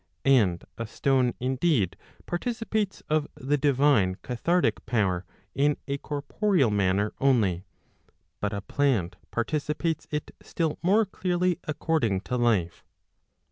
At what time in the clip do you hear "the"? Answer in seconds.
3.35-3.55